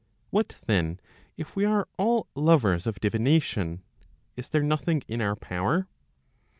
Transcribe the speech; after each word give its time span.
What 0.31 0.55
then, 0.65 0.99
if 1.37 1.55
we 1.55 1.63
are 1.63 1.87
all 1.95 2.27
lovers 2.33 2.87
of 2.87 2.99
divination, 2.99 3.83
is 4.35 4.49
there 4.49 4.63
nothing 4.63 5.03
in 5.07 5.21
our 5.21 5.35
power? 5.35 5.87